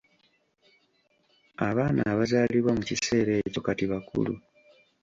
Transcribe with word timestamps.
Abaana 1.69 2.01
abazaalibwa 2.13 2.71
mu 2.77 2.83
kiseera 2.89 3.31
ekyo 3.45 3.61
kati 3.65 3.85
bakulu. 3.91 4.33